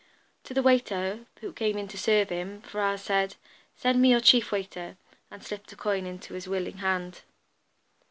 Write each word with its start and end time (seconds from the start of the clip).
To 0.45 0.55
the 0.55 0.63
waiter, 0.63 1.27
who 1.41 1.53
came 1.53 1.87
to 1.87 1.95
serve 1.95 2.29
him, 2.29 2.63
Ferrars 2.63 3.03
said: 3.03 3.35
"Send 3.75 4.01
me 4.01 4.09
your 4.09 4.19
chief 4.19 4.51
waiter," 4.51 4.97
and 5.29 5.43
slipped 5.43 5.71
a 5.73 5.75
coin 5.75 6.07
into 6.07 6.33
his 6.33 6.47
willing 6.47 6.77
hand. 6.77 7.21